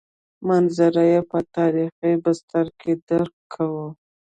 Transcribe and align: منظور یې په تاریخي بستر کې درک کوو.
منظور 0.47 0.95
یې 1.11 1.19
په 1.29 1.37
تاریخي 1.55 2.11
بستر 2.23 2.65
کې 2.79 2.91
درک 3.07 3.35
کوو. 3.53 3.87